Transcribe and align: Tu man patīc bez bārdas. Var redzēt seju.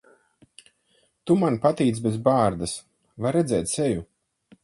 Tu 1.31 1.35
man 1.41 1.59
patīc 1.65 2.01
bez 2.07 2.17
bārdas. 2.29 2.75
Var 3.27 3.39
redzēt 3.39 3.73
seju. 3.77 4.05